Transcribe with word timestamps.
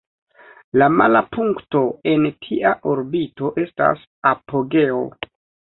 La 0.81 0.87
mala 0.93 1.21
punkto 1.37 1.83
en 2.15 2.27
tia 2.47 2.73
orbito 2.95 3.55
estas 3.67 4.05
"apogeo". 4.35 5.09